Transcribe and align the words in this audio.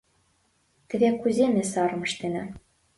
Теве 0.87 1.09
кузе 1.21 1.45
ме 1.53 1.63
сарым 1.71 2.01
ыштена... 2.07 2.43